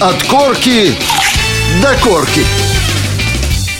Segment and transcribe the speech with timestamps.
[0.00, 0.92] От корки
[1.82, 2.42] до корки.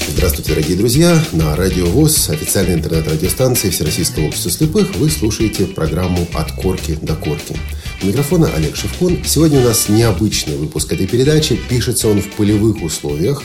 [0.08, 1.16] Здравствуйте, дорогие друзья!
[1.30, 7.56] На Радио ВОЗ, официальной интернет-радиостанции Всероссийского общества слепых, вы слушаете программу «От корки до корки».
[8.02, 9.22] У микрофона Олег Шевкун.
[9.24, 11.54] Сегодня у нас необычный выпуск этой передачи.
[11.68, 13.40] Пишется он в полевых условиях.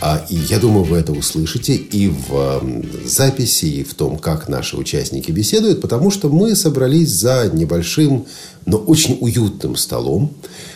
[0.00, 2.62] А, и я думаю, вы это услышите и в
[3.04, 8.26] записи, и в том, как наши участники беседуют, потому что мы собрались за небольшим,
[8.64, 10.32] но очень уютным столом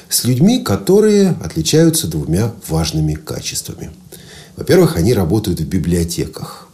[0.08, 3.92] с людьми, которые отличаются двумя важными качествами.
[4.56, 6.68] Во-первых, они работают в библиотеках.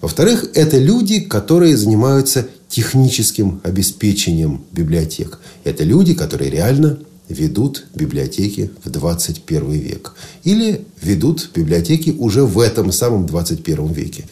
[0.00, 5.38] Во-вторых, это люди, которые занимаются техническим обеспечением библиотек.
[5.62, 10.14] Это люди, которые реально ведут библиотеки в 21 век.
[10.44, 14.24] Или ведут библиотеки уже в этом самом 21 веке.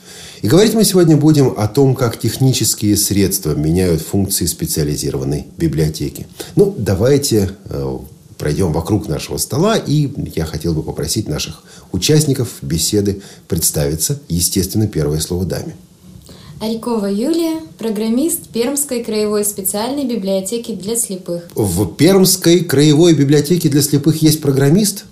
[0.42, 6.26] И говорить мы сегодня будем о том, как технические средства меняют функции специализированной библиотеки.
[6.54, 7.98] Ну, давайте э,
[8.36, 14.20] пройдем вокруг нашего стола, и я хотел бы попросить наших участников беседы представиться.
[14.29, 15.74] Естественно, первое слово даме.
[16.60, 21.45] Арикова Юлия, программист Пермской краевой специальной библиотеки для слепых.
[21.55, 25.05] В Пермской краевой библиотеке для слепых есть программист?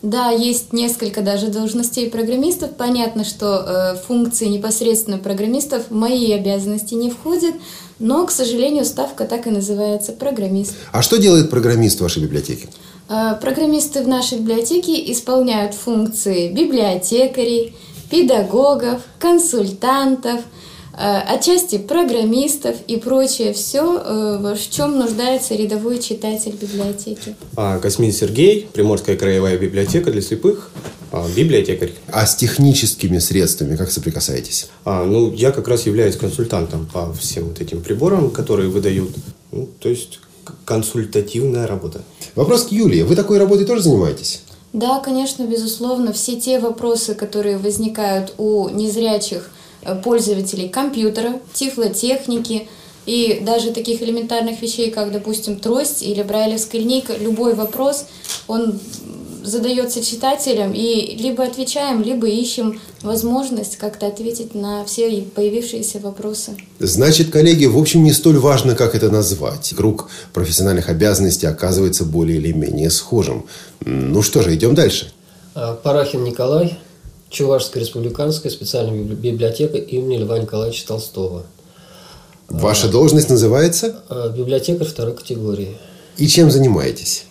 [0.00, 2.76] Да, есть несколько даже должностей программистов.
[2.76, 7.54] Понятно, что э, функции непосредственно программистов в мои обязанности не входят,
[7.98, 10.74] но, к сожалению, ставка так и называется– программист.
[10.92, 12.68] А что делает программист в вашей библиотеке?
[13.08, 17.74] Э, программисты в нашей библиотеке исполняют функции библиотекарей,
[18.08, 20.40] педагогов, консультантов–
[20.98, 27.36] отчасти программистов и прочее, все, э, в чем нуждается рядовой читатель библиотеки.
[27.56, 30.70] А, Космин Сергей, Приморская краевая библиотека для слепых,
[31.12, 31.92] а, библиотекарь.
[32.08, 34.70] А с техническими средствами как соприкасаетесь?
[34.84, 39.10] А, ну, я как раз являюсь консультантом по всем вот этим приборам, которые выдают.
[39.52, 40.18] Ну, то есть
[40.64, 42.02] консультативная работа.
[42.34, 43.02] Вопрос к Юлии.
[43.02, 44.42] Вы такой работой тоже занимаетесь?
[44.72, 46.12] Да, конечно, безусловно.
[46.12, 49.57] Все те вопросы, которые возникают у незрячих Э,
[50.02, 52.68] пользователей компьютера, тифлотехники
[53.06, 58.06] и даже таких элементарных вещей, как, допустим, трость или брайлевская линейка, любой вопрос,
[58.46, 58.78] он
[59.48, 66.56] задается читателям, и либо отвечаем, либо ищем возможность как-то ответить на все появившиеся вопросы.
[66.78, 69.72] Значит, коллеги, в общем, не столь важно, как это назвать.
[69.76, 73.46] Круг профессиональных обязанностей оказывается более или менее схожим.
[73.80, 75.12] Ну что же, идем дальше.
[75.54, 76.78] А, Парахин Николай,
[77.30, 81.44] Чувашская республиканская специальная библиотека имени Льва Николаевича Толстого.
[82.48, 84.02] Ваша должность называется?
[84.08, 85.76] А, библиотекарь второй категории.
[86.16, 87.26] И чем занимаетесь?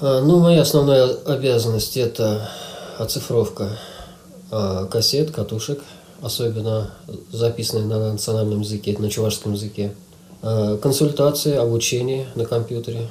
[0.00, 2.50] А, ну, моя основная обязанность– это
[2.98, 3.78] оцифровка
[4.50, 5.80] а, кассет, катушек,
[6.20, 6.90] особенно
[7.30, 9.94] записанные на национальном языке, на чувашском языке.
[10.42, 13.08] Консультации, обучение на компьютере.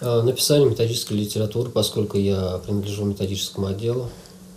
[0.00, 4.10] Написание методической литературы, поскольку я принадлежу методическому отделу.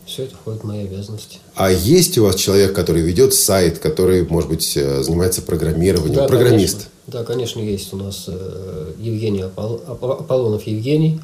[0.09, 1.37] Все это входит в мои обязанности.
[1.53, 6.27] А есть у вас человек, который ведет сайт, который, может быть, э, занимается программированием, да,
[6.27, 6.73] программист?
[6.73, 6.89] Конечно.
[7.05, 9.79] Да, конечно, есть у нас э, Евгений Апол...
[9.87, 11.21] Аполлонов Евгений.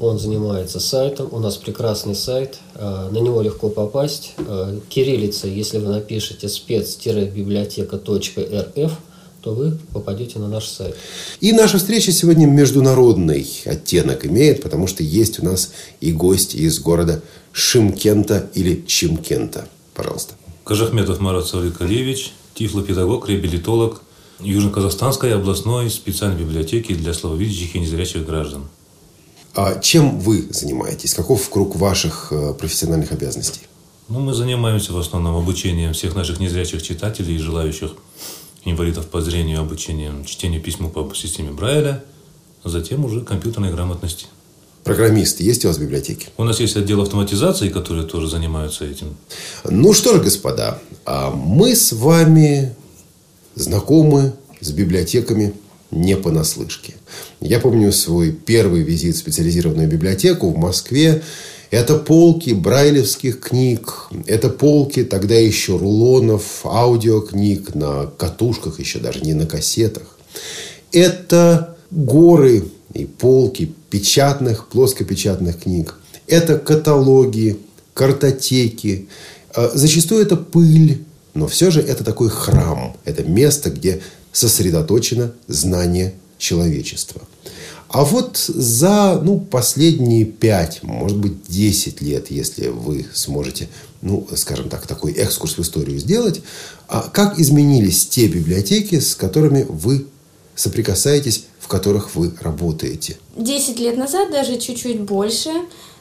[0.00, 1.28] Он занимается сайтом.
[1.32, 2.58] У нас прекрасный сайт.
[2.74, 4.34] Э, на него легко попасть.
[4.90, 8.92] Кириллица, если вы напишете спец-библиотека.рф,
[9.40, 10.94] то вы попадете на наш сайт.
[11.40, 16.78] И наша встреча сегодня международный оттенок имеет, потому что есть у нас и гости из
[16.80, 17.22] города
[17.54, 19.68] Шимкента или Чимкента.
[19.94, 20.34] Пожалуйста.
[20.64, 24.02] Кажахметов Марат Савликалевич, тифлопедагог, реабилитолог
[24.40, 28.64] Южно-Казахстанской областной специальной библиотеки для слабовидящих и незрячих граждан.
[29.54, 31.14] А чем вы занимаетесь?
[31.14, 33.60] Каков круг ваших э, профессиональных обязанностей?
[34.08, 37.92] Ну, мы занимаемся в основном обучением всех наших незрячих читателей и желающих
[38.64, 42.04] инвалидов по зрению, обучением чтению письма по системе Брайля,
[42.64, 44.26] затем уже компьютерной грамотности.
[44.84, 46.28] Программисты есть у вас в библиотеке?
[46.36, 49.16] У нас есть отдел автоматизации, которые тоже занимаются этим.
[49.64, 52.74] Ну что ж, господа, а мы с вами
[53.54, 55.54] знакомы с библиотеками
[55.90, 56.94] не понаслышке.
[57.40, 61.22] Я помню свой первый визит в специализированную библиотеку в Москве.
[61.70, 69.32] Это полки брайлевских книг, это полки тогда еще рулонов, аудиокниг на катушках, еще даже не
[69.32, 70.18] на кассетах.
[70.92, 75.94] Это горы и полки печатных, плоскопечатных книг.
[76.26, 77.60] Это каталоги,
[77.92, 79.08] картотеки.
[79.54, 82.96] А, зачастую это пыль, но все же это такой храм.
[83.04, 84.02] Это место, где
[84.32, 87.22] сосредоточено знание человечества.
[87.88, 93.68] А вот за ну, последние пять, может быть, 10 лет, если вы сможете,
[94.02, 96.40] ну, скажем так, такой экскурс в историю сделать,
[96.88, 100.08] а как изменились те библиотеки, с которыми вы
[100.56, 103.16] соприкасаетесь в которых вы работаете?
[103.36, 105.48] Десять лет назад, даже чуть-чуть больше,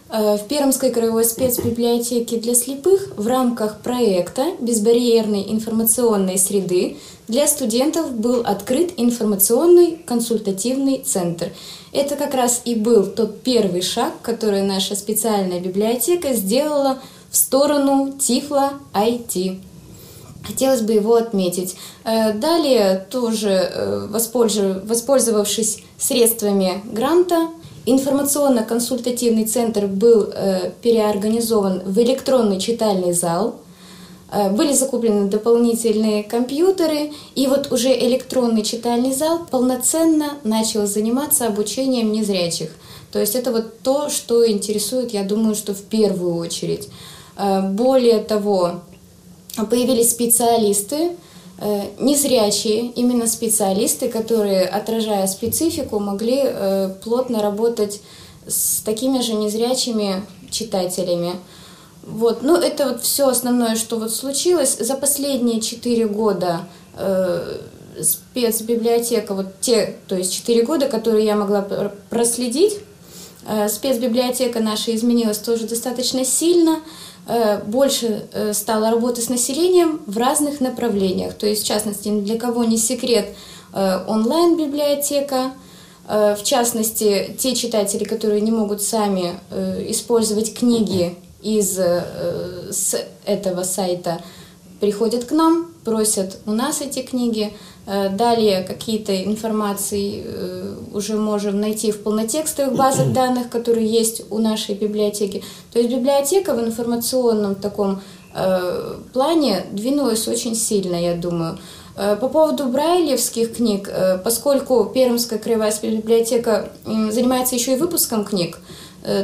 [0.09, 6.97] э, в Пермской краевой спецбиблиотеке для слепых в рамках проекта «Безбарьерной информационной среды»
[7.29, 11.53] для студентов был открыт информационный консультативный центр.
[11.93, 16.99] Это как раз и был тот первый шаг, который наша специальная библиотека сделала
[17.31, 19.61] в сторону Тифла IT.
[20.45, 21.75] Хотелось бы его отметить.
[22.03, 27.47] Э, далее, тоже э, воспользовавшись средствами гранта,
[27.85, 33.55] информационно-консультативный центр был э, переорганизован в электронный читальный зал.
[34.53, 42.71] Были закуплены дополнительные компьютеры, и вот уже электронный читальный зал полноценно начал заниматься обучением незрячих.
[43.11, 46.89] То есть это вот то, что интересует, я думаю, что в первую очередь.
[47.37, 48.81] Более того,
[49.69, 51.11] появились специалисты,
[51.59, 58.01] э, незрячие, именно специалисты, которые, отражая специфику, могли э, плотно работать
[58.47, 61.33] с такими же незрячими читателями.
[62.05, 64.77] Вот, ну это вот все основное, что вот случилось.
[64.79, 66.61] За последние четыре года
[66.97, 67.59] э,
[68.01, 71.61] спецбиблиотека, вот те, то есть четыре года, которые я могла
[72.09, 72.79] проследить,
[73.47, 76.79] э, спецбиблиотека наша изменилась тоже достаточно сильно.
[77.25, 81.33] Э, больше э, стало работы с населением в разных направлениях.
[81.35, 83.27] То есть, в частности, для кого не секрет
[83.73, 85.53] э, онлайн-библиотека,
[86.05, 89.39] в частности, те читатели, которые не могут сами
[89.89, 94.19] использовать книги из с этого сайта,
[94.81, 97.53] приходят к нам, просят у нас эти книги,
[97.85, 104.37] Э, далее какие-то информации э, уже можем найти в полнотекстовых базах данных, которые есть у
[104.37, 105.43] нашей библиотеки.
[105.73, 108.01] То есть библиотека в информационном таком
[108.33, 111.59] э, плане двинулась очень сильно, я думаю.
[111.95, 113.87] По поводу брайлевских книг,
[114.23, 118.57] поскольку Пермская краевая библиотека занимается еще и выпуском книг,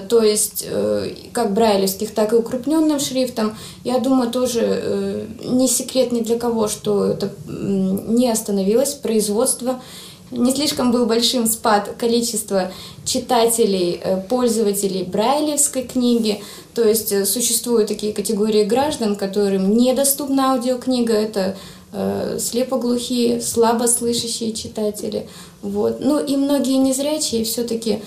[0.09, 3.57] то есть э, как брайлевских, так и укрупненным шрифтом.
[3.85, 9.81] Я думаю, тоже э, не секрет ни для кого, что это не остановилось производство.
[10.31, 12.71] Не слишком был большим спад количества
[13.05, 16.43] читателей, пользователей брайлевской книги.
[16.75, 21.13] То есть существуют такие категории граждан, которым недоступна аудиокнига.
[21.13, 21.57] Это
[22.37, 25.27] слепоглухие, слабослышащие читатели.
[25.63, 25.99] Вот.
[25.99, 27.99] Ну и многие незрячие все-таки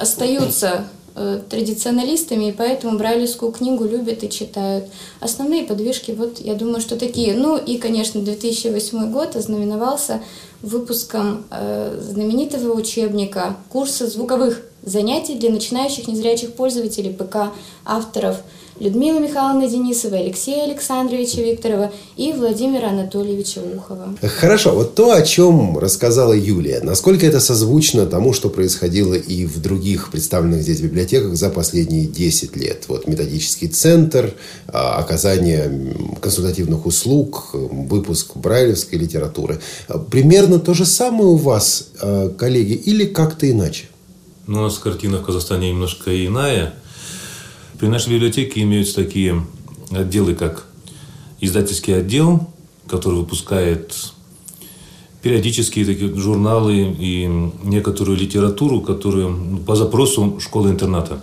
[0.00, 4.86] остаются э, традиционалистами, и поэтому брайлевскую книгу любят и читают.
[5.20, 7.34] Основные подвижки, вот я думаю, что такие.
[7.34, 10.22] Ну и, конечно, 2008 год ознаменовался
[10.62, 17.52] выпуском э, знаменитого учебника курса звуковых занятий для начинающих незрячих пользователей ПК
[17.84, 18.38] авторов–
[18.80, 24.16] Людмилы Михайловны Денисовой, Алексея Александровича Викторова и Владимира Анатольевича Ухова.
[24.22, 29.60] Хорошо, вот то, о чем рассказала Юлия, насколько это созвучно тому, что происходило и в
[29.60, 32.84] других представленных здесь библиотеках за последние 10 лет?
[32.88, 34.32] Вот методический центр,
[34.66, 39.60] а, оказание консультативных услуг, выпуск брайлевской литературы.
[40.10, 43.90] Примерно то же самое у вас, а, коллеги, или как-то иначе?
[44.46, 46.72] Ну, у нас картина в Казахстане немножко иная.
[47.80, 49.42] При нашей библиотеке имеются такие
[49.90, 50.66] отделы, как
[51.40, 52.46] издательский отдел,
[52.86, 54.12] который выпускает
[55.22, 57.26] периодические такие журналы и
[57.64, 61.22] некоторую литературу, которую по запросу школы-интерната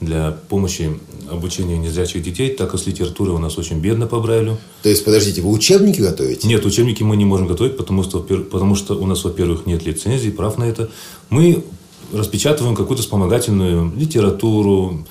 [0.00, 0.98] для помощи
[1.30, 4.56] обучения незрячих детей, так как с литературой у нас очень бедно по Брайлю.
[4.82, 6.48] То есть, подождите, вы учебники готовите?
[6.48, 10.30] Нет, учебники мы не можем готовить, потому что, потому что у нас, во-первых, нет лицензии,
[10.30, 10.90] прав на это.
[11.28, 11.62] Мы
[12.14, 15.04] распечатываем какую-то вспомогательную литературу,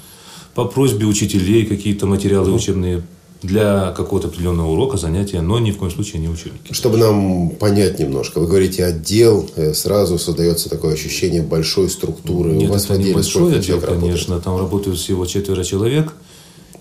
[0.53, 3.01] по просьбе учителей какие-то материалы учебные
[3.41, 6.73] для какого-то определенного урока, занятия, но ни в коем случае не учебники.
[6.73, 12.51] Чтобы нам понять немножко, вы говорите отдел, э, сразу создается такое ощущение большой структуры.
[12.51, 16.13] Нет, У вас это не большой отдел, конечно, там работают всего четверо человек.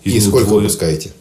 [0.04, 1.12] Из И сколько двое, выпускаете?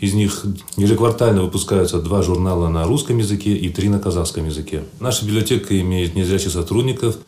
[0.00, 0.44] Из них
[0.76, 4.84] ежеквартально выпускаются два журнала на русском языке и три на казахском языке.
[5.00, 7.18] Наша библиотека имеет незрячих сотрудников–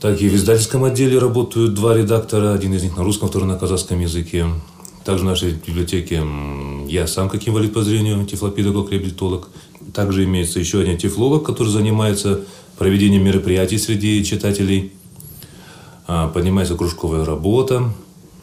[0.00, 3.58] так и в издательском отделе работают два редактора, один из них на русском, второй на
[3.58, 4.46] казахском языке.
[5.04, 6.22] Также в нашей библиотеке
[6.88, 9.50] я сам как инвалид по зрению, тифлопедагог, реабилитолог.
[9.92, 12.40] Также имеется еще один тифлолог, который занимается
[12.78, 14.92] проведением мероприятий среди читателей.
[16.06, 17.92] А, поднимается кружковая работа,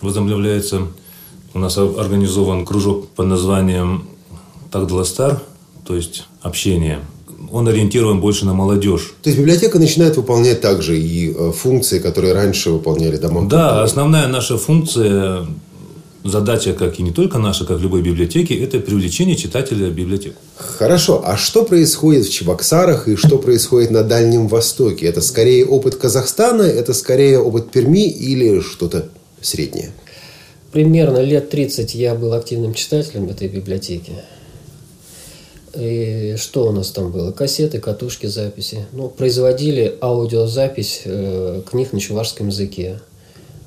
[0.02, 0.88] возобновляется.
[1.56, 4.08] У нас организован кружок под названием
[4.70, 5.42] «Тагдаластар»,
[5.86, 7.00] то есть общение–
[7.52, 9.14] он ориентирован больше на молодежь.
[9.22, 13.48] То есть библиотека начинает выполнять также и э, функции, которые раньше выполняли дома?
[13.48, 15.48] Да, основная наша функция
[16.24, 20.36] задача, как и не только наша, как любой библиотеки, это привлечение читателя в библиотеку.
[20.56, 25.06] Хорошо, а что происходит в Чебоксарах и что происходит на Дальнем Востоке?
[25.06, 29.10] Это скорее опыт Казахстана, это скорее опыт Перми или что-то
[29.42, 29.92] среднее?
[30.72, 34.14] Примерно лет 30 я был активным читателем этой библиотеки.
[35.78, 37.32] И что у нас там было?
[37.32, 38.86] Кассеты, катушки, записи.
[38.94, 43.00] Ну, производили аудиозапись э, книг на чувашском языке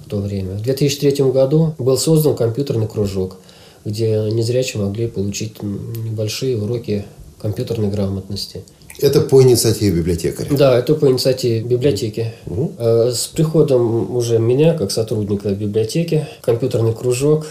[0.05, 0.55] в то время.
[0.55, 3.37] В 2003 году был создан компьютерный кружок,
[3.85, 7.05] где незрячие могли получить небольшие уроки
[7.41, 8.63] компьютерной грамотности.
[8.99, 10.55] Это по инициативе библиотекаря?
[10.55, 12.33] Да, это по инициативе библиотеки.
[12.47, 12.75] Угу.
[12.79, 17.47] С приходом уже меня, как сотрудника библиотеки, компьютерный кружок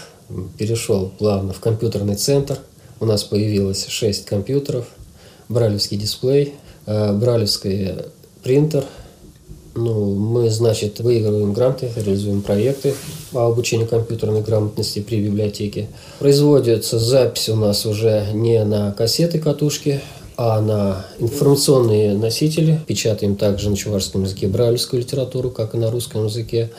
[0.58, 2.58] перешел плавно в компьютерный центр–
[3.00, 4.86] у нас появилось 6 компьютеров,
[5.48, 6.54] бралевский дисплей,
[6.86, 7.94] э, бралевский
[8.42, 8.84] принтер.
[9.74, 12.94] Ну, мы, значит, выигрываем гранты, реализуем проекты
[13.32, 15.88] по обучению компьютерной грамотности при библиотеке.
[16.18, 20.00] Производится запись у нас уже не на кассеты, катушки,
[20.36, 22.80] а на информационные носители.
[22.86, 26.70] Печатаем также на чувашском языке брайлевскую литературу, как и на русском языке.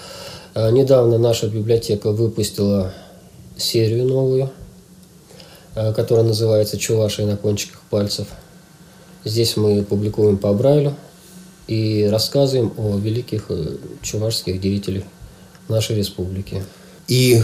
[0.54, 2.94] Э, недавно наша библиотека выпустила
[3.58, 4.52] серию новую
[5.74, 8.28] которая называется «Чувашия на кончиках пальцев».
[9.24, 10.96] Здесь мы публикуем по Брайлю
[11.68, 15.04] и рассказываем о великих э, чувашских деятелях
[15.70, 16.64] нашей республики.
[17.08, 17.42] И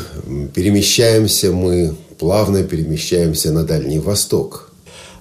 [0.54, 4.72] перемещаемся мы, плавно перемещаемся на Дальний Восток.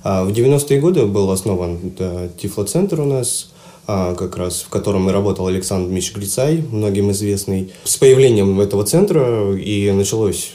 [0.02, 1.92] А, в 90-е годы был основан
[2.40, 3.50] Тифлоцентр у нас,
[3.86, 7.72] а, как раз в котором и работал Александр Мич Грицай, многим известный.
[7.84, 10.52] С появлением этого центра и началось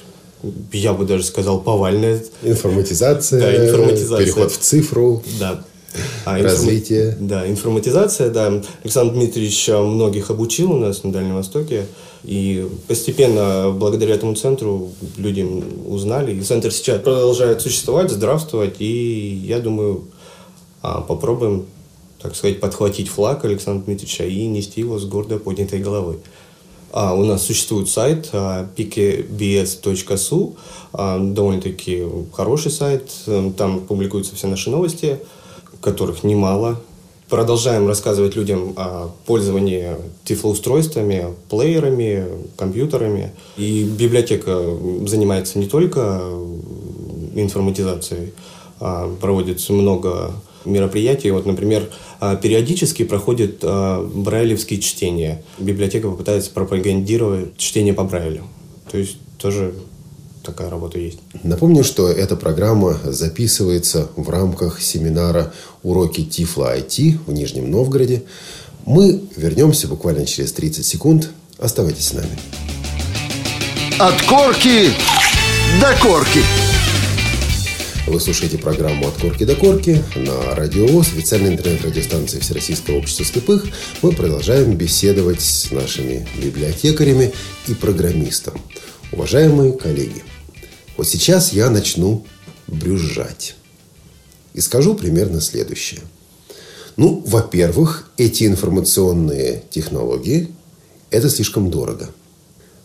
[0.71, 2.23] я бы даже сказал, повальная.
[2.43, 4.25] Информатизация, да, информатизация.
[4.25, 5.23] переход в цифру.
[5.39, 5.63] Да.
[6.25, 7.09] А, развитие.
[7.09, 7.27] Информ...
[7.27, 8.61] Да, информатизация, да.
[8.83, 11.85] Александр Дмитриевич многих обучил у нас на Дальнем Востоке.
[12.23, 15.47] И постепенно, благодаря этому центру, люди
[15.87, 16.35] узнали.
[16.35, 18.75] И центр сейчас продолжает существовать, здравствовать.
[18.79, 20.05] И я думаю,
[20.81, 21.65] а, попробуем,
[22.21, 26.17] так сказать, подхватить флаг Александра Дмитриевича и нести его с гордо поднятой головой.
[26.93, 30.55] А, у нас существует сайт а, pikebs.su,
[30.93, 33.11] а, довольно-таки хороший сайт,
[33.57, 35.19] там публикуются все наши новости,
[35.79, 36.81] которых немало.
[37.29, 39.95] Продолжаем рассказывать людям о пользовании
[40.25, 42.25] тифлоустройствами, плеерами,
[42.57, 43.31] компьютерами.
[43.55, 44.61] И библиотека
[45.07, 46.21] занимается не только
[47.33, 48.33] информатизацией,
[48.81, 50.33] а проводится много
[50.65, 51.31] мероприятий.
[51.31, 51.89] Вот, например,
[52.19, 55.43] а, периодически проходит а, брайлевские чтения.
[55.57, 58.43] Библиотека попытается пропагандировать чтение по Брайлю.
[58.91, 59.73] То есть тоже
[60.43, 61.19] такая работа есть.
[61.43, 65.53] Напомню, что эта программа записывается в рамках семинара
[65.83, 68.23] «Уроки Тифла IT» в Нижнем Новгороде.
[68.85, 71.29] Мы вернемся буквально через 30 секунд.
[71.57, 72.37] Оставайтесь с нами.
[73.99, 74.89] От корки
[75.79, 76.39] до корки.
[78.07, 83.67] Вы слушаете программу «От корки до корки» на Радио ВОЗ, официальной интернет-радиостанции Всероссийского общества слепых.
[84.01, 87.31] Мы продолжаем беседовать с нашими библиотекарями
[87.67, 88.59] и программистом.
[89.11, 90.23] Уважаемые коллеги,
[90.97, 92.25] вот сейчас я начну
[92.67, 93.55] брюзжать.
[94.55, 96.01] И скажу примерно следующее.
[96.97, 100.49] Ну, во-первых, эти информационные технологии–
[101.11, 102.09] это слишком дорого.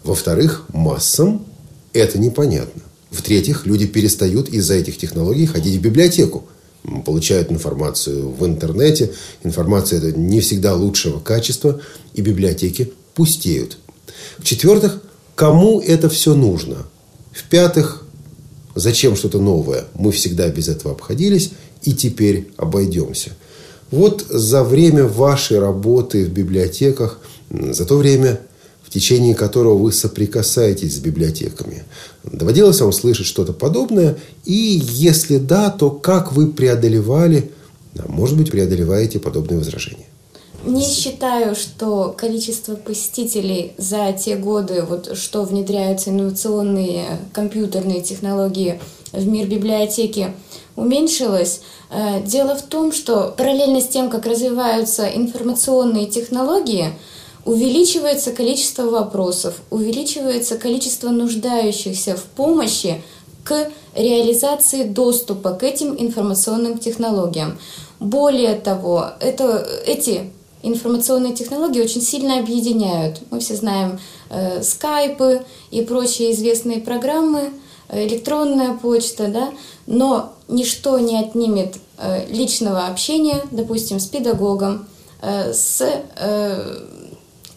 [0.05, 1.47] Во-вторых, массам
[1.95, 2.83] это непонятно.
[3.11, 6.45] В-третьих, люди перестают из-за этих технологий ходить в библиотеку.
[7.05, 9.13] Получают информацию в интернете.
[9.43, 11.81] Информация это не всегда лучшего качества.
[12.15, 13.79] И библиотеки пустеют.
[14.39, 15.03] В-четвертых,
[15.35, 16.87] кому это все нужно?
[17.33, 18.05] В-пятых,
[18.75, 19.85] зачем что-то новое?
[19.95, 21.51] Мы всегда без этого обходились
[21.83, 23.33] и теперь обойдемся.
[23.91, 27.21] Вот за время вашей работы в библиотеках,
[27.51, 28.41] за то время,
[28.87, 31.83] в течение которого вы соприкасаетесь с библиотеками.
[32.23, 34.17] Доводилось вам слышать что-то подобное?
[34.45, 37.51] И если да, то как вы преодолевали,
[38.07, 40.07] может быть, преодолеваете подобные возражения?
[40.65, 48.81] Не считаю, что количество посетителей за те годы, вот, что внедряются инновационные компьютерные технологии
[49.13, 50.33] в мир библиотеки,
[50.77, 51.61] уменьшилось.
[51.91, 56.91] Э, дело в том, что параллельно с тем, как развиваются информационные технологии–
[57.47, 63.03] увеличивается количество вопросов, увеличивается количество нуждающихся в помощи
[63.45, 67.57] к реализации доступа к этим информационным технологиям.
[68.01, 73.21] Более того, это, эти информационные технологии очень сильно объединяют.
[73.31, 77.53] Мы все знаем э, скайпы и прочие известные программы,
[77.93, 79.51] электронная почта, да,
[79.87, 84.89] но ничто не отнимет э, личного общения, допустим, с педагогом,
[85.23, 86.87] э, с э,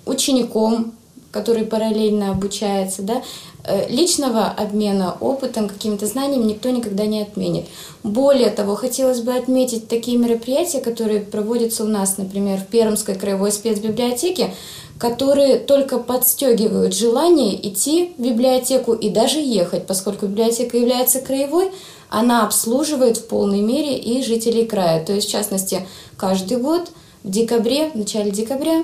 [0.09, 0.93] учеником,
[1.31, 3.21] который параллельно обучается, да,
[3.63, 7.65] э, личного обмена опытом, какими-то знаниями никто никогда не отменит.
[8.03, 13.51] Более того, хотелось бы отметить такие мероприятия, которые проводятся у нас, например, в Пермской краевой
[13.51, 14.53] спецбиблиотеке,
[14.97, 21.71] которые только подстегивают желание идти в библиотеку и даже ехать, поскольку библиотека является краевой,
[22.09, 25.05] она обслуживает в полной мере и жителей края.
[25.05, 25.87] То есть, в частности,
[26.17, 26.89] каждый год
[27.23, 28.83] в декабре, в начале декабря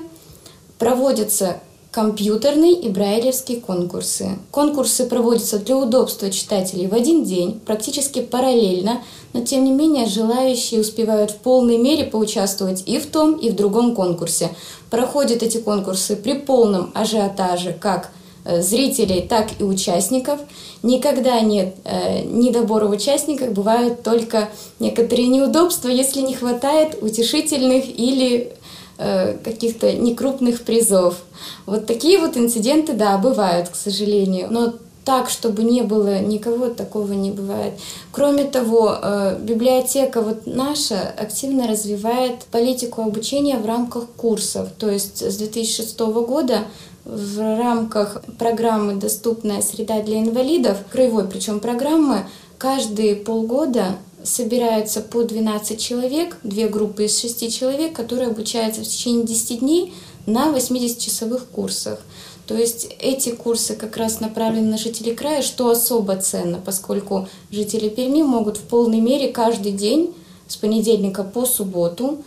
[0.78, 1.60] проводятся
[1.96, 4.38] компьютерные и брайлевские конкурсы.
[4.50, 9.00] Конкурсы проводятся для удобства читателей в один день, практически параллельно,
[9.32, 13.56] но тем не менее желающие успевают в полной мере поучаствовать и в том, и в
[13.56, 14.50] другом конкурсе.
[14.90, 18.10] Проходят эти конкурсы при полном ажиотаже как
[18.44, 20.40] э, зрителей, так и участников.
[20.82, 22.90] Никогда нет э, недобора в
[23.52, 28.52] бывают только некоторые неудобства, если не хватает утешительных или
[28.96, 31.22] каких-то некрупных призов.
[31.66, 34.48] Вот такие вот инциденты, да, бывают, к сожалению.
[34.50, 34.74] Но
[35.06, 37.74] так, чтобы не было никого, такого не бывает.
[38.10, 44.68] Кроме того, э, библиотека вот наша активно развивает политику обучения в рамках курсов.
[44.76, 46.64] То есть с 2006 года
[47.04, 52.26] в рамках программы «Доступная среда для инвалидов», краевой причем программы,
[52.58, 53.94] каждые полгода
[54.26, 59.94] собираются по 12 человек, две группы из 6 человек, которые обучаются в течение 10 дней
[60.26, 62.00] на 80-часовых курсах.
[62.46, 67.88] То есть эти курсы как раз направлены на жителей края, что особо ценно, поскольку жители
[67.88, 70.14] Перми могут в полной мере каждый день
[70.46, 72.22] с понедельника по субботу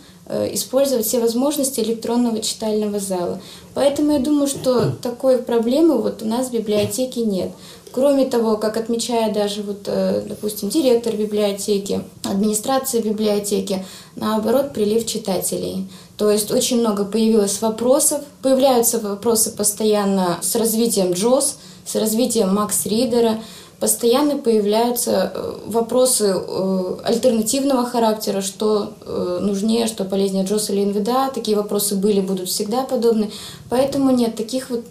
[0.52, 3.40] использовать все возможности электронного читального зала.
[3.74, 7.50] Поэтому я думаю, что такой проблемы вот у нас в библиотеке нет.
[7.92, 13.84] Кроме того, как отмечает даже, вот, э, допустим, директор библиотеки, администрация библиотеки,
[14.14, 15.88] наоборот, прилив читателей.
[16.16, 22.86] То есть очень много появилось вопросов, появляются вопросы постоянно с развитием Джос, с развитием Макс
[22.86, 23.42] Ридера,
[23.80, 31.30] постоянно появляются э, вопросы э, альтернативного характера, что э, нужнее, что полезнее Джос или НВДА.
[31.34, 33.30] Такие вопросы были, будут всегда подобны.
[33.70, 34.84] Поэтому нет, таких вот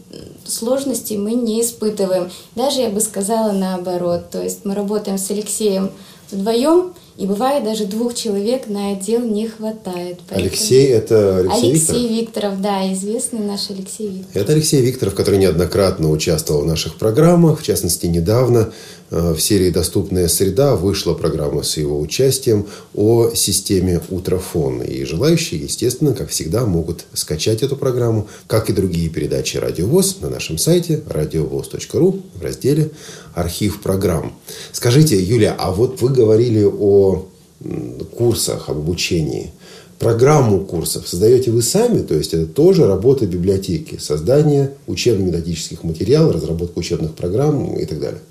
[0.45, 2.31] сложностей мы не испытываем.
[2.55, 4.31] Даже я бы сказала наоборот.
[4.31, 5.91] То есть мы работаем с Алексеем
[6.31, 10.19] вдвоем, и бывает даже двух человек на отдел не хватает.
[10.29, 10.47] Поэтому...
[10.47, 12.53] Алексей это Алексей, Алексей Викторов?
[12.53, 14.35] Викторов, да, известный наш Алексей Викторов.
[14.35, 17.59] Это Алексей Викторов, который неоднократно участвовал в наших программах.
[17.59, 18.71] В частности, недавно
[19.09, 24.81] в серии «Доступная среда» вышла программа с его участием о системе Утрофон.
[24.81, 30.29] И желающие, естественно, как всегда, могут скачать эту программу, как и другие передачи «Радиовоз» на
[30.29, 32.91] нашем сайте радиовоз.ру в разделе
[33.33, 34.33] «Архив программ».
[34.71, 37.25] Скажите, Юлия, а вот вы говорили о
[38.15, 39.51] курсах, об обучении.
[39.97, 46.79] Программу курсов создаете вы сами, то есть это тоже работа библиотеки, создание учебно-методических материалов, разработка
[46.79, 48.21] учебных программ и так далее.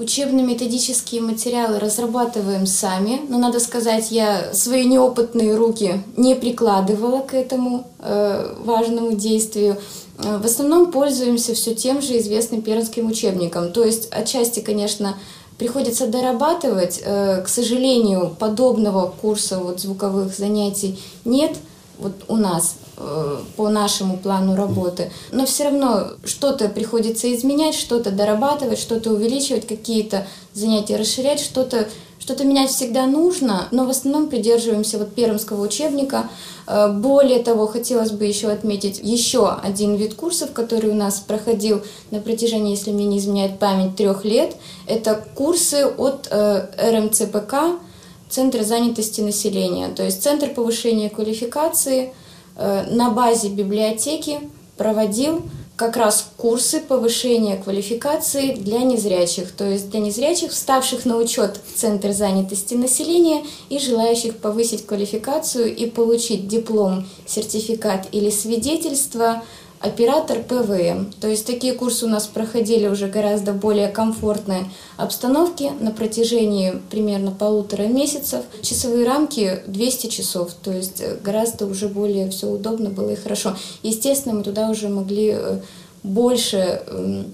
[0.00, 7.86] Учебно-методические материалы разрабатываем сами, но надо сказать, я свои неопытные руки не прикладывала к этому
[7.98, 9.76] э, важному действию.
[10.16, 13.72] Э, в основном пользуемся все тем же известным пермским учебником.
[13.72, 15.18] То есть отчасти, конечно,
[15.58, 17.02] приходится дорабатывать.
[17.04, 21.58] Э, к сожалению, подобного курса вот, звуковых занятий нет
[21.98, 22.76] вот у нас.
[23.02, 25.10] Э, по нашему плану работы.
[25.32, 32.44] Но все равно что-то приходится изменять, что-то дорабатывать, что-то увеличивать, какие-то занятия расширять, что-то что-то
[32.44, 36.28] менять всегда нужно, но в основном придерживаемся вот пермского учебника.
[36.66, 41.80] Э, более того, хотелось бы еще отметить еще один вид курсов, который у нас проходил
[42.10, 44.56] на протяжении, если мне не изменяет память, трех лет.
[44.86, 47.80] Это курсы от э, РМЦПК,
[48.28, 52.12] Центра занятости населения, то есть Центр повышения квалификации–
[52.56, 54.40] на базе библиотеки
[54.76, 55.42] проводил
[55.80, 61.78] как раз курсы повышения квалификации для незрячих, то есть для незрячих, вставших на учет в
[61.78, 69.42] Центр занятости населения и желающих повысить квалификацию и получить диплом, сертификат или свидетельство
[69.80, 71.10] оператор ПВМ.
[71.20, 74.66] То есть такие курсы у нас проходили уже гораздо более комфортной
[74.98, 78.44] обстановке на протяжении примерно полутора месяцев.
[78.62, 83.56] Часовые рамки 200 часов, то есть э, гораздо уже более все удобно было и хорошо.
[83.82, 85.60] Естественно, мы туда уже могли э,
[86.02, 87.32] больше эм,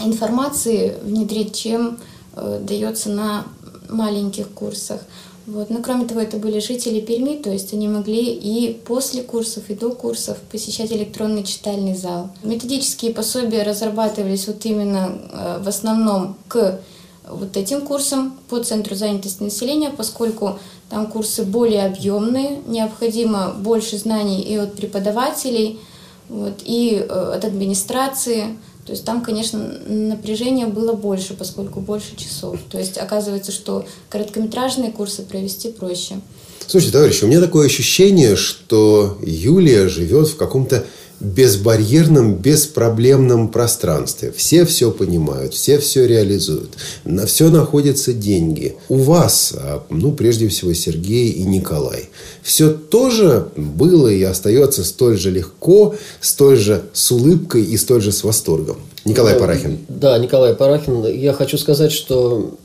[0.00, 2.00] информации внедрить, чем
[2.34, 3.44] э, дается на
[3.88, 5.00] маленьких курсах.
[5.48, 5.70] Вот.
[5.70, 9.74] Но кроме того, это были жители Перми, то есть они могли и после курсов, и
[9.74, 12.28] до курсов посещать электронный читальный зал.
[12.42, 16.80] Методические пособия разрабатывались вот именно э, в основном к
[17.26, 20.58] вот этим курсам по Центру занятости населения, поскольку
[20.90, 25.80] там курсы более объемные, необходимо больше знаний и от преподавателей,
[26.28, 28.58] вот, и э, от администрации.
[28.88, 32.58] То есть там, конечно, напряжение было больше, поскольку больше часов.
[32.70, 36.22] То есть оказывается, что короткометражные курсы провести проще.
[36.66, 40.86] Слушайте, товарищи, у меня такое ощущение, что Юлия живет в каком-то
[41.20, 44.32] безбарьерном, беспроблемном пространстве.
[44.36, 46.76] Все все понимают, все все реализуют.
[47.04, 48.76] На все находятся деньги.
[48.88, 52.08] У вас, а, ну, прежде всего, Сергей и Николай,
[52.42, 58.12] все тоже было и остается столь же легко, столь же с улыбкой и столь же
[58.12, 58.76] с восторгом.
[59.04, 59.78] Николай Парахин.
[59.88, 61.04] Да, Николай Парахин.
[61.06, 62.58] Я хочу сказать, что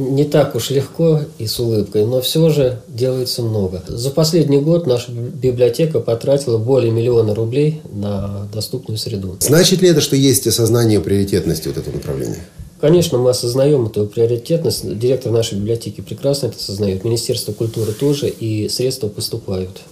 [0.00, 3.82] не так уж легко и с улыбкой, но все же делается много.
[3.86, 9.36] За последний год наша библиотека потратила более миллиона рублей на доступную среду.
[9.40, 12.44] Значит ли это, что есть осознание приоритетности вот этого направления?
[12.80, 14.98] Конечно, мы осознаем эту приоритетность.
[14.98, 17.04] Директор нашей библиотеки прекрасно это осознает.
[17.04, 19.82] Министерство культуры тоже, и средства поступают.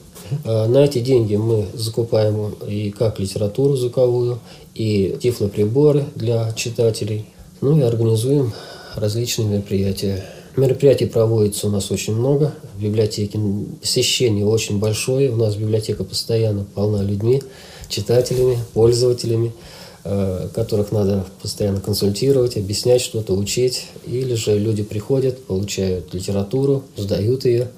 [0.45, 4.41] А На эти деньги мы закупаем и как литературу звуковую,
[4.75, 7.27] и тифлоприборы для читателей.
[7.61, 8.53] Ну и организуем
[8.99, 10.25] различные мероприятия.
[10.57, 12.53] Мероприятий проводится у нас очень много.
[12.77, 13.39] В библиотеке
[13.81, 15.31] посещение очень большое.
[15.31, 17.43] У нас библиотека постоянно полна людьми,
[17.89, 19.53] читателями, пользователями
[20.05, 23.87] э, которых надо постоянно консультировать, объяснять что-то, учить.
[24.07, 27.69] Или же люди приходят, получают литературу, сдают ее.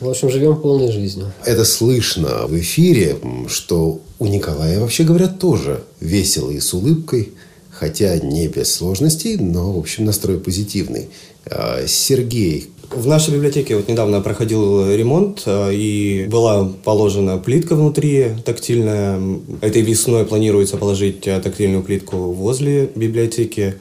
[0.00, 1.30] В общем, живем полной жизнью.
[1.44, 7.34] Это слышно в эфире, что у Николая, вообще говоря, тоже весело и с улыбкой,
[7.80, 11.08] хотя не без сложностей, но, в общем, настрой позитивный.
[11.46, 18.32] А, Сергей, В нашей библиотеке вот недавно проходил ремонт, э, и была положена плитка внутри
[18.44, 19.20] тактильная.
[19.60, 23.76] Этой весной планируется положить э, тактильную плитку возле библиотеки.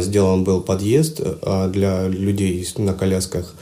[0.00, 1.20] Сделан был подъезд
[1.72, 3.54] для людей на колясках,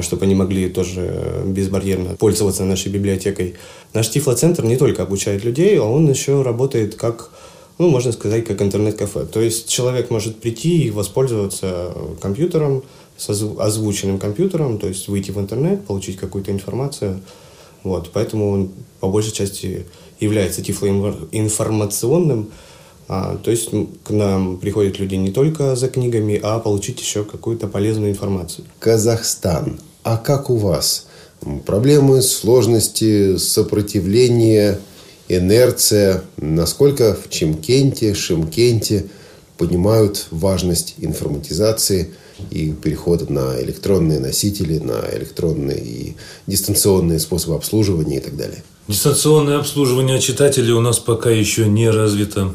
[0.00, 3.54] чтобы они могли тоже безбарьерно пользоваться нашей библиотекой.
[3.92, 7.30] Наш Тифлоцентр не только обучает людей, а он еще работает как
[7.78, 9.26] ну, можно сказать, как интернет-кафе.
[9.26, 12.82] То есть человек может прийти и воспользоваться компьютером,
[13.16, 17.20] с озв- озвученным компьютером, то есть выйти в интернет, получить какую-то информацию.
[17.82, 19.86] Вот, поэтому он по большей части
[20.20, 22.50] является тифлоинформационным.
[23.06, 23.70] А, то есть
[24.02, 28.64] к нам приходят люди не только за книгами, а получить еще какую-то полезную информацию.
[28.78, 29.78] Казахстан.
[30.02, 31.06] А как у вас?
[31.66, 34.80] Проблемы, сложности, сопротивление,
[35.28, 36.22] инерция.
[36.36, 39.06] Насколько в Чемкенте, Шимкенте
[39.58, 42.12] понимают важность информатизации
[42.50, 48.62] и перехода на электронные носители, на электронные и дистанционные способы обслуживания и так далее?
[48.88, 52.54] Дистанционное обслуживание читателей у нас пока еще не развито.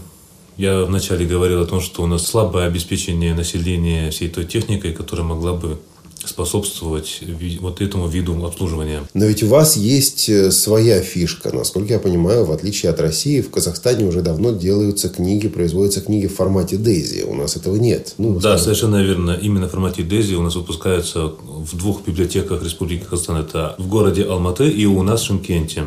[0.58, 5.26] Я вначале говорил о том, что у нас слабое обеспечение населения всей той техникой, которая
[5.26, 5.80] могла бы
[6.26, 7.22] способствовать
[7.60, 9.04] вот этому виду обслуживания.
[9.14, 11.56] Но ведь у вас есть э, своя фишка.
[11.56, 16.28] Насколько я понимаю, в отличие от России, в Казахстане уже давно делаются книги, производятся книги
[16.28, 17.24] в формате Дейзи.
[17.24, 18.16] У нас этого нет.
[18.18, 19.32] Ну, Да, скажем, совершенно верно.
[19.32, 23.38] Именно в формате DESI у нас выпускаются в двух библиотеках Республики Казахстан.
[23.38, 25.86] Это в городе Алматы и у нас в Шимкенте.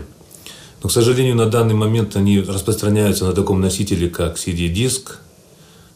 [0.83, 5.21] Но, к сожалению, на данный момент они распространяются на таком носителе, как CD-диск,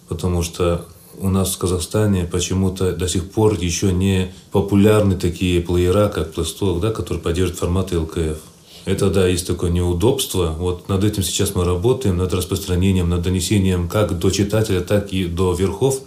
[0.08, 0.86] потому что
[1.20, 6.80] у нас в Казахстане почему-то до сих пор еще не популярны такие плеера, как Play
[6.80, 8.38] да, которые поддерживают форматы LKF.
[8.84, 10.54] Это, да, есть такое неудобство.
[10.58, 15.24] Вот над этим сейчас мы работаем, над распространением, над донесением как до читателя, так и
[15.24, 16.00] до верхов,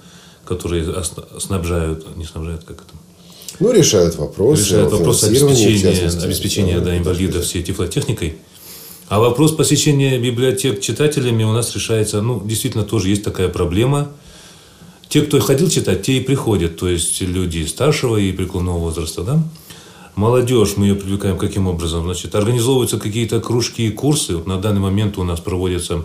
[0.45, 0.85] которые
[1.39, 2.93] снабжают, не снабжают, как это,
[3.59, 8.37] ну, решают вопрос финансирования, в обеспечения, обеспечения да, инвалидов всей тифлотехникой.
[9.09, 14.11] А вопрос посещения библиотек читателями у нас решается, ну, действительно, тоже есть такая проблема.
[15.09, 19.43] Те, кто ходил читать, те и приходят, то есть люди старшего и преклонного возраста, да.
[20.15, 22.03] Молодежь, мы ее привлекаем каким образом?
[22.03, 24.35] Значит, организовываются какие-то кружки и курсы.
[24.35, 26.03] Вот на данный момент у нас проводятся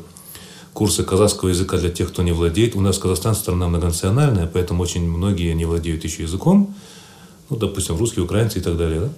[0.73, 2.77] курсы казахского языка для тех, кто не владеет.
[2.77, 6.75] У нас Казахстан страна многонациональная, поэтому очень многие не владеют еще языком.
[7.51, 9.01] Ну, допустим, русские, украинцы и так далее.
[9.01, 9.09] Да?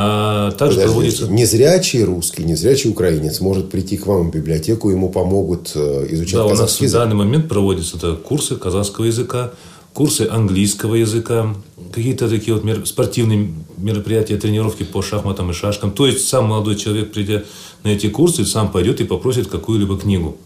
[0.00, 1.26] А также Подождите, проводится...
[1.28, 6.44] Незрячий русский, незрячий украинец может прийти к вам в библиотеку, ему помогут э, изучать Да,
[6.44, 7.00] у нас казахский в язык.
[7.00, 9.50] данный момент проводятся да, курсы казахского языка,
[9.94, 11.52] курсы английского языка,
[11.92, 15.90] какие-то такие вот мер- спортивные мероприятия, тренировки по шахматам и шашкам.
[15.90, 17.42] То есть сам молодой человек, придя
[17.82, 20.36] на эти курсы, сам пойдет и попросит какую-либо книгу.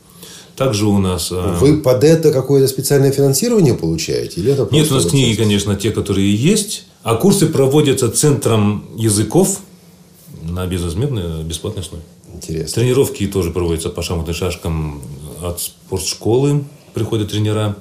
[0.56, 1.28] Также у нас...
[1.30, 4.40] а, Вы под это какое-то специальное финансирование получаете?
[4.40, 9.60] Или это Нет, у нас книги, конечно, те, которые есть, а курсы проводятся Центром языков
[10.42, 12.04] на безвозмездной, бесплатной основе.
[12.34, 12.74] Интересно.
[12.74, 15.02] Тренировки тоже проводятся по шахматным шашкам
[15.42, 17.76] от спортшколы, приходят тренера.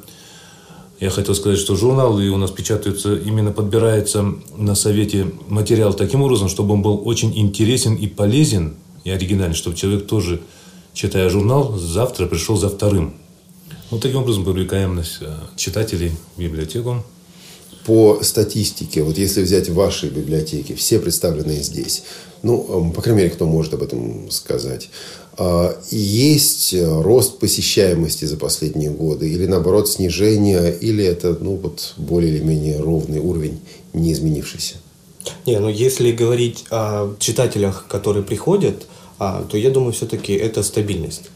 [0.99, 6.47] Я хотел сказать, что журналы у нас печатаются, именно подбирается на совете материал таким образом,
[6.47, 10.41] чтобы он был очень интересен и полезен, и оригинальный, чтобы человек тоже
[10.93, 13.15] читая журнал, завтра пришел за вторым.
[13.89, 17.03] Вот таким образом привлекаемость э, читателей в библиотеку.
[17.85, 22.03] По статистике, вот если взять ваши библиотеки, все представленные здесь,
[22.43, 24.89] ну, эм, по крайней мере, кто может об этом сказать,
[25.37, 32.35] а, есть рост посещаемости за последние годы или наоборот снижение, или это ну, вот, более
[32.35, 33.59] или менее ровный уровень,
[33.93, 34.75] не изменившийся?
[35.45, 38.87] Не, ну если говорить о читателях, которые приходят,
[39.19, 41.29] а, то я думаю, все-таки это стабильность.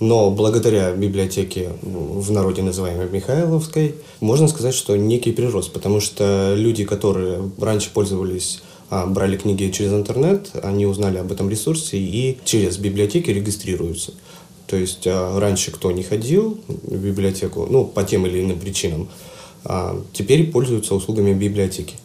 [0.00, 6.54] Но благодаря библиотеке, ну, в народе называемой Михайловской, можно сказать, что некий прирост, потому что
[6.56, 12.38] люди, которые раньше пользовались а, брали книги через интернет, они узнали об этом ресурсе и
[12.44, 14.12] через библиотеки регистрируются.
[14.68, 19.08] То есть а, раньше кто не ходил в библиотеку, ну, по тем или иным причинам,
[19.64, 21.96] а теперь пользуются услугами библиотеки.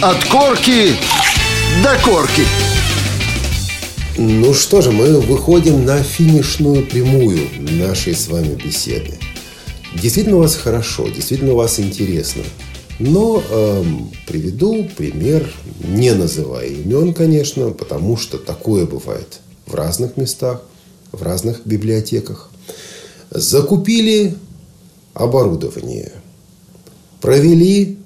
[0.01, 0.95] От корки
[1.81, 2.43] до корки.
[4.19, 9.19] Ну что же, мы выходим на финишную прямую нашей с вами беседы.
[9.95, 12.43] Действительно у вас хорошо, действительно у вас интересно.
[12.99, 15.51] Но эм, приведу пример,
[15.83, 20.63] не называя имен, конечно, потому что такое бывает в разных местах,
[21.11, 22.51] в разных библиотеках.
[23.31, 24.37] Закупили
[25.15, 26.13] оборудование,
[27.21, 27.99] провели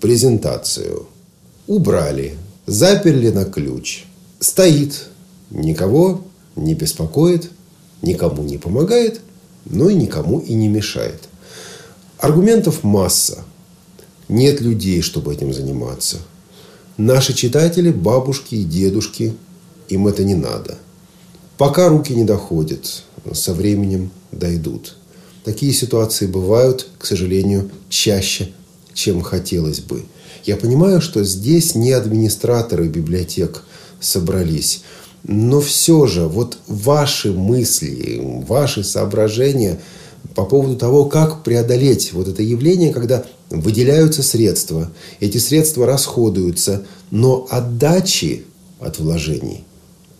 [0.00, 1.06] презентацию,
[1.68, 2.34] убрали,
[2.66, 4.04] заперли на ключ.
[4.40, 5.08] Стоит,
[5.50, 6.24] никого
[6.56, 7.50] не беспокоит,
[8.02, 9.20] никому не помогает,
[9.64, 11.22] но и никому и не мешает.
[12.18, 13.44] Аргументов масса.
[14.28, 16.18] Нет людей, чтобы этим заниматься.
[16.96, 19.34] Наши читатели, бабушки и дедушки,
[19.88, 20.78] им это не надо.
[21.58, 24.96] Пока руки не доходят, со временем дойдут.
[25.44, 28.52] Такие ситуации бывают, к сожалению, чаще,
[28.94, 30.04] чем хотелось бы.
[30.44, 33.64] Я понимаю, что здесь не администраторы библиотек
[34.00, 34.82] собрались.
[35.22, 39.80] Но все же, вот ваши мысли, ваши соображения
[40.34, 47.46] по поводу того, как преодолеть вот это явление, когда выделяются средства, эти средства расходуются, но
[47.50, 48.44] отдачи
[48.80, 49.64] от вложений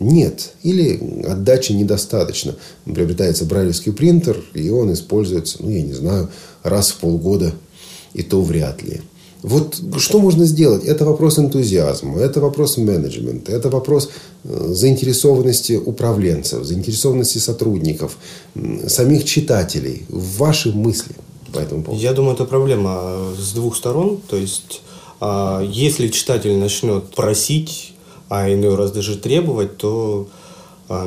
[0.00, 0.52] нет.
[0.62, 2.54] Или отдачи недостаточно.
[2.84, 6.30] Приобретается брайлевский принтер, и он используется, ну, я не знаю,
[6.62, 7.52] раз в полгода,
[8.12, 9.02] и то вряд ли.
[9.44, 10.84] Вот что можно сделать?
[10.84, 14.08] Это вопрос энтузиазма, это вопрос менеджмента, это вопрос
[14.44, 18.16] э, заинтересованности управленцев, заинтересованности сотрудников,
[18.86, 20.06] самих читателей.
[20.08, 21.14] Ваши мысли
[21.52, 22.02] по этому поводу?
[22.02, 24.18] Я думаю, это проблема с двух сторон.
[24.30, 24.80] То есть,
[25.20, 27.92] а, если читатель начнет просить,
[28.30, 30.26] а иной раз даже требовать, то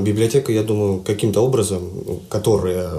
[0.01, 1.89] библиотека, я думаю, каким-то образом,
[2.29, 2.91] которая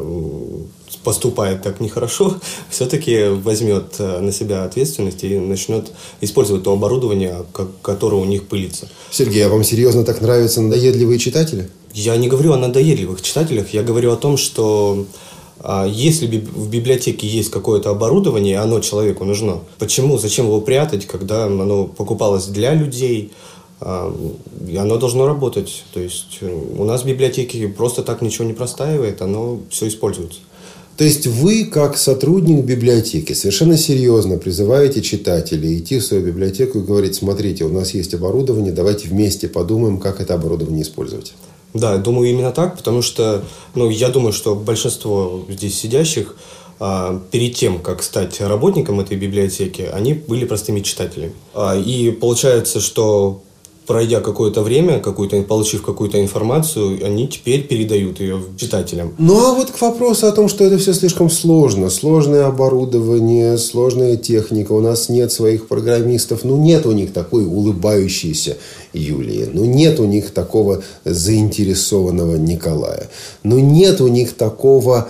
[1.05, 2.35] поступает так нехорошо,
[2.71, 7.45] все-таки возьмет э, на себя ответственность и начнет использовать то оборудование,
[7.83, 8.89] которое у них пылится.
[9.11, 11.71] Сергей, а вам серьезно так нравятся надоедливые читатели?
[11.95, 15.07] Я не говорю о надоедливых читателях, я говорю о том, что
[15.61, 21.07] а, если в библиотеке есть какое-то оборудование, и оно человеку нужно, почему, зачем его прятать,
[21.07, 23.39] когда оно покупалось для людей, а,
[23.81, 25.85] оно должно работать.
[25.95, 30.41] То есть э, у нас в библиотеке просто так ничего не простаивает, оно все используется.
[30.97, 36.83] То есть вы, как сотрудник библиотеки, совершенно серьезно призываете читателей идти в свою библиотеку и
[36.83, 41.35] говорить, смотрите, у нас есть оборудование, давайте вместе подумаем, как это оборудование использовать.
[41.73, 43.45] Да, думаю именно так, потому что,
[43.77, 46.35] ну, я думаю, что большинство здесь сидящих
[46.81, 51.33] а, перед тем, как стать работником этой библиотеки, они были простыми читателями.
[51.55, 53.43] А, и получается, что
[53.89, 59.15] пройдя какое-то время, какую-то, получив какую-то информацию, они теперь передают ее читателям.
[59.19, 61.89] Ну, а вот к вопросу о том, что это все слишком сложно.
[61.89, 64.73] Сложное оборудование, сложная техника.
[64.73, 66.45] У нас нет своих программистов.
[66.45, 68.59] Ну, нет у них такой улыбающейся
[68.93, 69.49] Юлии.
[69.51, 73.09] Ну, нет у них такого заинтересованного Николая.
[73.43, 75.09] Ну, нет у них такого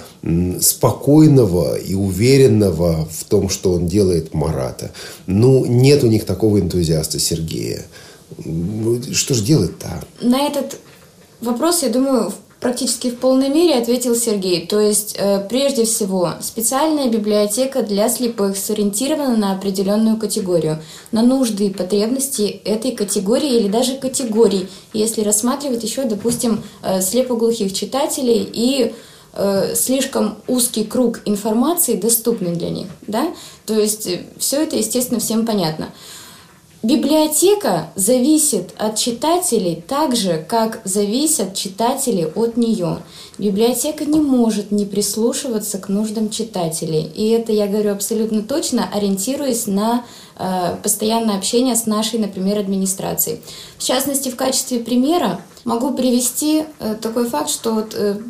[0.61, 4.93] спокойного и уверенного в том, что он делает Марата.
[5.27, 7.85] Ну, нет у них такого энтузиаста Сергея.
[9.13, 10.05] Что же делать-то?
[10.21, 10.79] На этот
[11.41, 14.67] вопрос, я думаю, практически в полной мере ответил Сергей.
[14.67, 21.67] То есть, э, прежде всего, специальная библиотека для слепых сориентирована на определенную категорию, на нужды
[21.67, 28.93] и потребности этой категории или даже категорий, если рассматривать еще, допустим, э, слепоглухих читателей и
[29.35, 33.33] э, слишком узкий круг информации доступный для них, да,
[33.67, 35.91] то есть э, все это, естественно, всем понятно.
[36.85, 42.99] Библиотека зависит от читателей так же, как зависят читатели от нее.
[43.37, 47.11] Библиотека не может не прислушиваться к нуждам читателей.
[47.17, 50.05] И это я говорю абсолютно точно, ориентируясь на
[50.37, 53.41] э, постоянное общение с нашей, например, администрацией.
[53.77, 58.21] В частности, в качестве примера могу привести э, такой факт, что вот, э,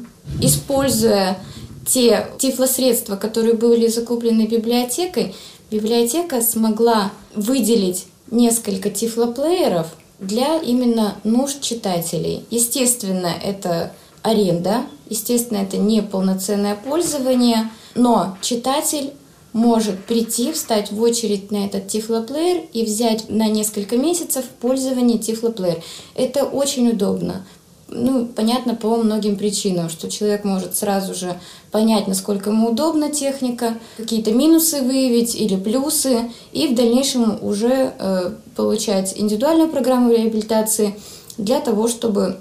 [0.41, 1.39] используя
[1.87, 5.35] те тифлосредства, которые были закуплены библиотекой,
[5.71, 9.87] библиотека смогла выделить несколько тифлоплееров
[10.19, 12.45] для именно нужд читателей.
[12.51, 19.13] Естественно, это аренда, естественно, это не полноценное пользование, но читатель
[19.53, 25.83] может прийти, встать в очередь на этот тифлоплеер и взять на несколько месяцев пользование тифлоплеер.
[26.15, 27.47] Это очень удобно,
[27.91, 31.39] ну, понятно по многим причинам, что человек может сразу же
[31.71, 38.33] понять, насколько ему удобна техника, какие-то минусы выявить или плюсы, и в дальнейшем уже э,
[38.57, 40.95] получать индивидуальную программу реабилитации
[41.39, 42.37] для того, чтобы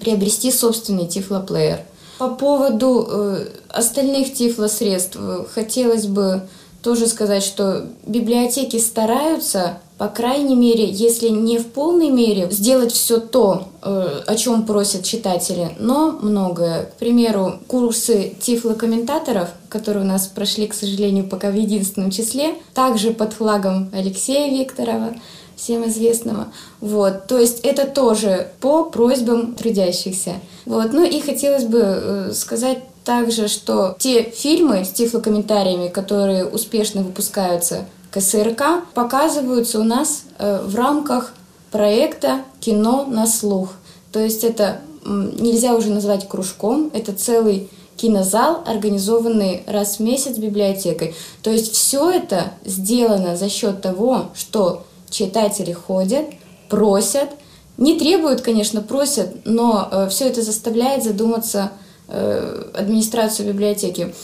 [0.00, 1.80] приобрести собственный тифлоплеер.
[2.18, 6.42] По поводу э, остальных тифлосредств э, хотелось бы
[6.82, 13.18] тоже сказать, что библиотеки стараются по крайней мере, если не в полной мере, сделать все
[13.18, 16.84] то, э, о чем просят читатели, но многое.
[16.84, 23.10] К примеру, курсы тифлокомментаторов, которые у нас прошли, к сожалению, пока в единственном числе, также
[23.10, 25.14] под флагом Алексея Викторова,
[25.56, 26.46] всем известного.
[26.80, 30.34] Вот, то есть это тоже по просьбам трудящихся.
[30.64, 37.02] Вот, ну и хотелось бы э, сказать также, что те фильмы с тифлокомментариями, которые успешно
[37.02, 37.86] выпускаются
[38.18, 41.32] КСРК показываются у нас э, в рамках
[41.70, 43.74] проекта «Кино на слух».
[44.12, 51.14] То есть это нельзя уже назвать кружком, это целый кинозал, организованный раз в месяц библиотекой.
[51.42, 56.26] То есть все это сделано за счет того, что читатели ходят,
[56.68, 57.30] просят,
[57.76, 61.72] не требуют, конечно, просят, но э, все это заставляет задуматься
[62.08, 64.14] э, администрацию библиотеки.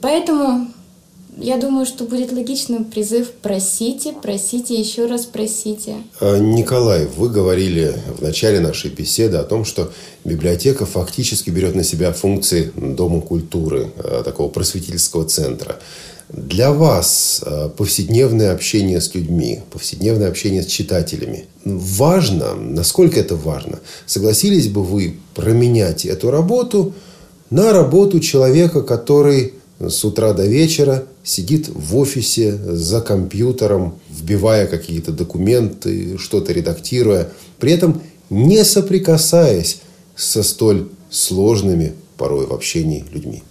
[0.00, 0.68] Поэтому
[1.36, 5.96] я думаю, что будет логичным призыв «просите, просите, еще раз просите».
[6.18, 9.92] А, Николай, вы говорили в начале нашей беседы о том, что
[10.24, 15.78] библиотека фактически берет на себя функции Дома культуры, а, такого просветительского центра.
[16.30, 22.54] Для вас а, повседневное общение с людьми, повседневное общение с читателями важно?
[22.54, 23.80] Насколько это важно?
[24.06, 26.94] Согласились бы вы променять эту работу
[27.50, 35.10] на работу человека, который с утра до вечера сидит в офисе за компьютером, вбивая какие-то
[35.10, 39.80] документы, что-то редактируя, при этом не соприкасаясь
[40.14, 43.42] со столь сложными порой в общении людьми.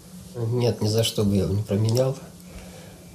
[0.54, 2.16] Нет, ни за что бы я его не променял.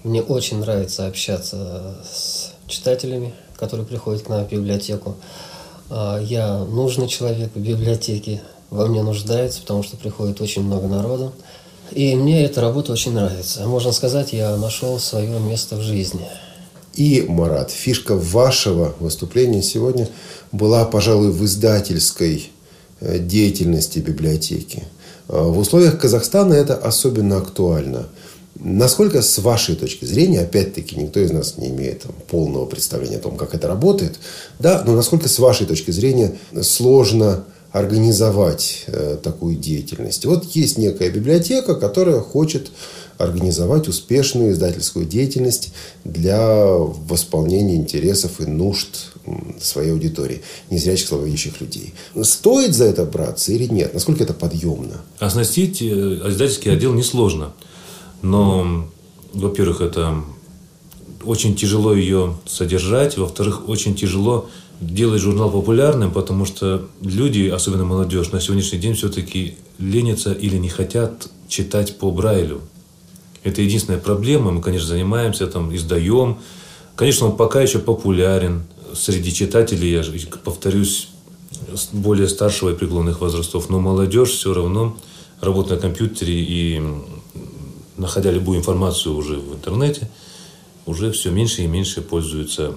[0.04, 5.16] Мне очень нравится общаться с читателями, которые приходят к нам в библиотеку.
[5.88, 11.32] А, я нужный человек в библиотеке, во мне нуждается, потому что приходит очень много народу.
[11.92, 13.66] И мне эта работа очень нравится.
[13.66, 16.26] Можно сказать, я нашел свое место в жизни.
[16.94, 20.08] И, Марат, фишка вашего выступления сегодня
[20.52, 22.50] была, пожалуй, в издательской
[23.00, 24.84] э, деятельности библиотеки.
[25.28, 28.08] Э, в условиях Казахстана это особенно актуально.
[28.56, 33.20] Насколько, с вашей точки зрения, опять-таки, никто из нас не имеет там, полного представления о
[33.20, 34.18] том, как это работает,
[34.58, 40.24] да, но насколько, с вашей точки зрения, сложно организовать э, такую деятельность.
[40.24, 42.70] Вот есть некая библиотека, которая хочет
[43.16, 45.72] организовать успешную издательскую деятельность
[46.04, 49.12] для восполнения интересов и нужд
[49.60, 51.92] своей аудитории, незрячих слабовидящих людей.
[52.22, 53.92] Стоит за это браться или нет?
[53.92, 55.02] Насколько это подъемно?
[55.18, 57.52] Оснастить э, издательский отдел несложно.
[58.22, 58.88] Но,
[59.32, 60.22] во-первых, это
[61.24, 63.16] очень тяжело ее содержать.
[63.16, 64.48] Во-вторых, очень тяжело
[64.80, 70.68] делать журнал популярным, потому что люди, особенно молодежь, на сегодняшний день все-таки ленятся или не
[70.68, 72.62] хотят читать по Брайлю.
[73.42, 74.50] Это единственная проблема.
[74.50, 76.38] Мы, конечно, занимаемся, там, издаем.
[76.96, 78.62] Конечно, он пока еще популярен
[78.94, 80.02] среди читателей, я
[80.44, 81.08] повторюсь,
[81.92, 83.70] более старшего и преклонных возрастов.
[83.70, 84.96] Но молодежь все равно,
[85.40, 86.82] работая на компьютере и
[87.96, 90.10] находя любую информацию уже в интернете,
[90.86, 92.74] уже все меньше и меньше пользуются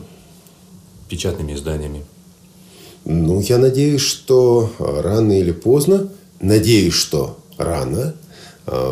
[1.14, 2.03] печатными изданиями?
[3.05, 6.09] Ну, я надеюсь, что рано или поздно,
[6.41, 8.16] надеюсь, что рано,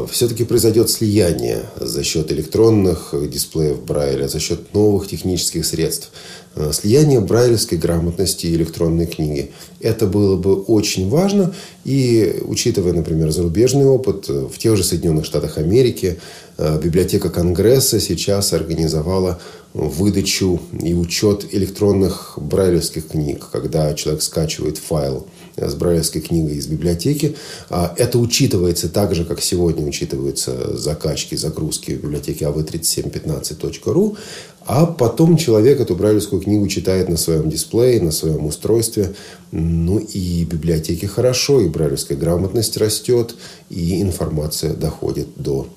[0.09, 6.11] все-таки произойдет слияние за счет электронных дисплеев Брайля, за счет новых технических средств.
[6.53, 9.51] А, слияние брайлевской грамотности и электронной книги.
[9.79, 11.53] Это было бы очень важно.
[11.85, 16.19] И учитывая, например, зарубежный опыт, в тех же Соединенных Штатах Америки
[16.57, 19.39] библиотека Конгресса сейчас организовала
[19.73, 25.27] выдачу и учет электронных брайлевских книг, когда человек скачивает файл
[25.57, 27.35] с брайлевской книгой из библиотеки.
[27.69, 34.17] А, это учитывается так же, как сегодня учитываются закачки, загрузки в библиотеке av3715.ru.
[34.65, 39.13] А потом человек эту брайлевскую книгу читает на своем дисплее, на своем устройстве.
[39.51, 43.35] Ну и библиотеки хорошо, и брайлевская грамотность растет,
[43.69, 45.67] и информация доходит до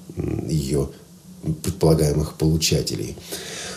[0.48, 0.90] ее
[1.62, 3.16] предполагаемых получателей.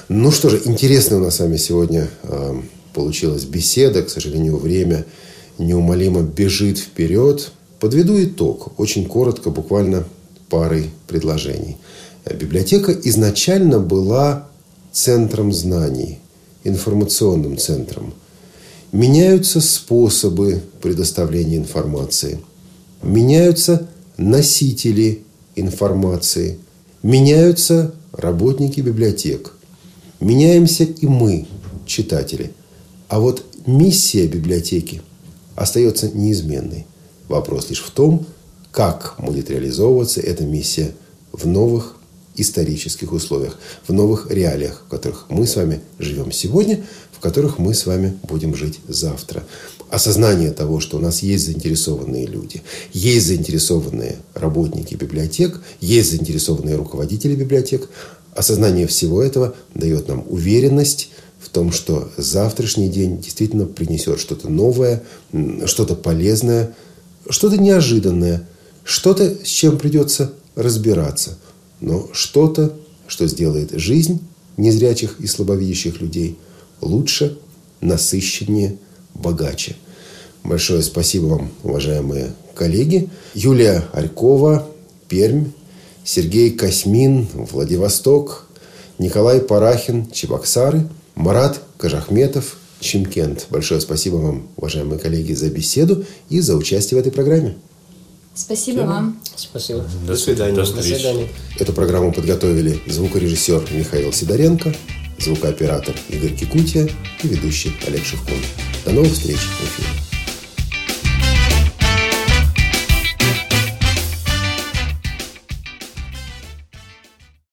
[0.10, 2.62] Ну что же, интересная у нас с вами сегодня э,
[2.93, 4.04] получилась беседа.
[4.04, 5.06] К сожалению, время
[5.58, 7.51] неумолимо бежит вперед.
[7.80, 8.80] Подведу итог.
[8.80, 10.05] Очень коротко, буквально
[10.49, 11.78] парой предложений.
[12.39, 14.47] Библиотека изначально была
[14.91, 16.20] центром знаний,
[16.64, 18.14] информационным центром.
[18.91, 22.39] Меняются способы предоставления информации.
[23.03, 23.88] Меняются
[24.18, 25.24] носители
[25.55, 26.58] информации.
[27.03, 29.53] Меняются работники библиотек.
[30.20, 31.47] Меняемся и мы,
[31.86, 32.51] читатели.
[33.08, 35.01] А вот миссия библиотеки
[35.58, 36.86] остается неизменной.
[37.28, 38.26] Вопрос лишь в том,
[38.72, 40.91] как будет реализовываться эта миссия
[41.34, 41.95] в новых
[42.36, 47.74] исторических условиях, в новых реалиях, в которых мы с вами живем сегодня, в которых мы
[47.74, 49.43] с вами будем жить завтра.
[49.89, 52.62] Осознание того, что у нас есть заинтересованные люди,
[52.93, 57.89] есть заинтересованные работники библиотек, есть заинтересованные руководители библиотек,
[58.36, 61.10] осознание всего этого дает нам уверенность,
[61.48, 65.02] в том, что завтрашний день действительно принесет что-то новое,
[65.66, 66.76] что-то полезное,
[67.30, 68.45] что-то неожиданное,
[68.84, 71.38] что-то, с чем придется разбираться,
[71.80, 72.74] но что-то,
[73.08, 74.20] что сделает жизнь
[74.58, 76.38] незрячих и слабовидящих людей
[76.82, 77.39] лучше,
[77.80, 78.78] насыщеннее,
[79.14, 79.78] богаче.
[80.43, 83.10] Большое спасибо вам, уважаемые коллеги.
[83.34, 84.68] Юлия Алькова,
[85.08, 85.45] Пермь,
[86.04, 88.48] Сергей Космин, Владивосток,
[88.98, 93.47] Николай Парахин, Чебоксары– Марат Кажахметов, Чимкент.
[93.49, 97.57] Большое спасибо вам, уважаемые коллеги, за беседу и за участие в этой программе.
[98.36, 99.20] Спасибо вам.
[99.36, 99.84] Спасибо.
[100.05, 100.53] До свидания.
[100.53, 100.99] До До встречи.
[100.99, 101.28] свидания.
[101.59, 104.76] Эту программу подготовили звукорежиссер Михаил Сидоренко,
[105.18, 106.88] звукооператор Игорь Кикутия
[107.24, 108.38] и ведущий Олег Шевкун.
[108.86, 110.07] До новых встреч в эфире.